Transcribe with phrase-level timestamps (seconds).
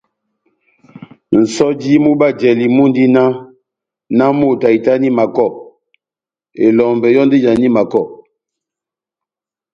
[1.39, 3.31] Nʼsɔjo mú bajlali mundi náh:
[4.17, 5.45] nahámoto ahitani makɔ,
[6.65, 8.01] elɔmbɛ yɔ́ndi éjani makɔ.